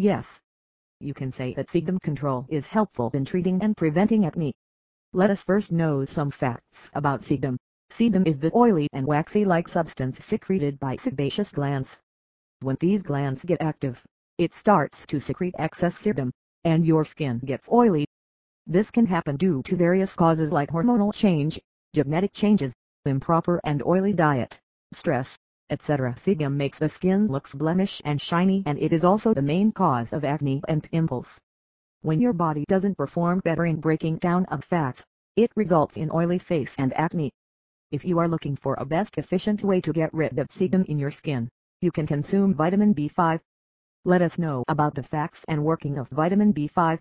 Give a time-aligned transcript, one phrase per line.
[0.00, 0.40] Yes.
[1.00, 4.54] You can say that sebum control is helpful in treating and preventing acne.
[5.12, 7.58] Let us first know some facts about sebum.
[7.90, 12.00] Sebum is the oily and waxy-like substance secreted by sebaceous glands.
[12.60, 14.02] When these glands get active,
[14.38, 16.30] it starts to secrete excess sebum,
[16.64, 18.06] and your skin gets oily.
[18.66, 21.60] This can happen due to various causes like hormonal change,
[21.92, 22.72] genetic changes,
[23.04, 24.58] improper and oily diet,
[24.94, 25.36] stress,
[25.70, 26.12] etc.
[26.12, 30.12] Sebum makes the skin looks blemish and shiny and it is also the main cause
[30.12, 31.40] of acne and pimples.
[32.02, 35.04] When your body doesn't perform better in breaking down of fats,
[35.36, 37.30] it results in oily face and acne.
[37.90, 40.98] If you are looking for a best efficient way to get rid of sebum in
[40.98, 41.48] your skin,
[41.80, 43.40] you can consume vitamin B5.
[44.04, 47.00] Let us know about the facts and working of vitamin B5.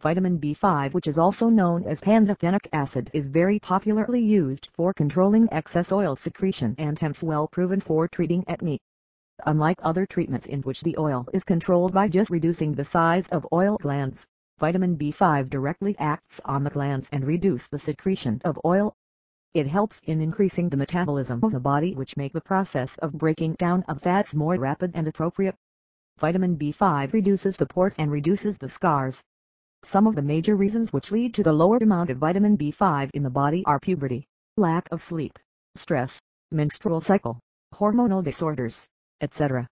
[0.00, 5.48] Vitamin B5 which is also known as pantothenic acid is very popularly used for controlling
[5.50, 8.78] excess oil secretion and hence well proven for treating acne.
[9.46, 13.48] Unlike other treatments in which the oil is controlled by just reducing the size of
[13.52, 14.26] oil glands,
[14.58, 18.94] vitamin B5 directly acts on the glands and reduce the secretion of oil
[19.54, 23.54] it helps in increasing the metabolism of the body which make the process of breaking
[23.54, 25.56] down of fats more rapid and appropriate.
[26.18, 29.24] Vitamin B5 reduces the pores and reduces the scars.
[29.86, 33.22] Some of the major reasons which lead to the lower amount of vitamin B5 in
[33.22, 35.38] the body are puberty, lack of sleep,
[35.76, 36.20] stress,
[36.50, 37.38] menstrual cycle,
[37.72, 38.88] hormonal disorders,
[39.20, 39.68] etc.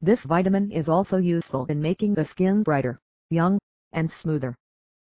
[0.00, 3.58] This vitamin is also useful in making the skin brighter, young,
[3.92, 4.54] and smoother.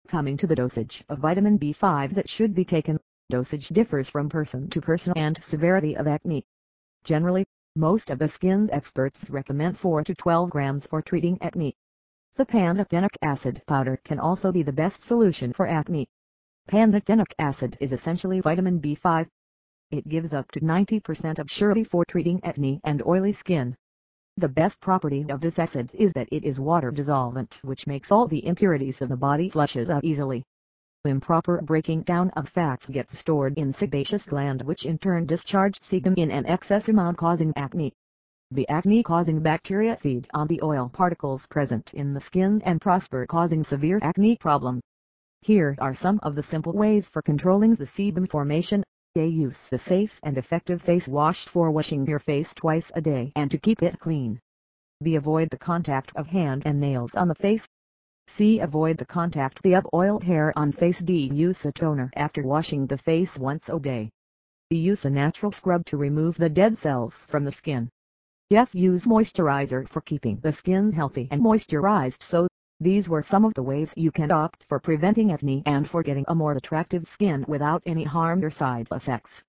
[0.07, 4.71] Coming to the dosage of vitamin B5 that should be taken, Dosage differs from person
[4.71, 6.45] to person and severity of acne.
[7.03, 11.75] Generally, most of the skin experts recommend 4 to 12 grams for treating acne.
[12.37, 16.07] The pantothenic acid powder can also be the best solution for acne.
[16.69, 19.27] Pantothenic acid is essentially vitamin B5.
[19.91, 23.75] It gives up to 90% of surety for treating acne and oily skin.
[24.37, 28.29] The best property of this acid is that it is water dissolvent which makes all
[28.29, 30.45] the impurities of the body flushes out easily.
[31.07, 36.19] Improper breaking down of fats gets stored in sebaceous gland which in turn discharge sebum
[36.19, 37.95] in an excess amount causing acne.
[38.57, 43.63] The acne-causing bacteria feed on the oil particles present in the skin and prosper causing
[43.63, 44.81] severe acne problem.
[45.43, 48.83] Here are some of the simple ways for controlling the sebum formation.
[49.15, 49.27] A.
[49.27, 53.51] Use the safe and effective face wash for washing your face twice a day and
[53.51, 54.41] to keep it clean.
[55.03, 55.17] B.
[55.17, 57.69] Avoid the contact of hand and nails on the face.
[58.29, 58.61] C.
[58.61, 61.29] Avoid the contact the of oiled hair on face D.
[61.31, 64.09] Use a toner after washing the face once a day.
[64.71, 64.79] D.
[64.79, 67.91] Use a natural scrub to remove the dead cells from the skin.
[68.53, 68.77] F.
[68.77, 72.47] Use moisturizer for keeping the skin healthy and moisturized so,
[72.79, 76.25] these were some of the ways you can opt for preventing acne and for getting
[76.29, 79.43] a more attractive skin without any harm or side effects.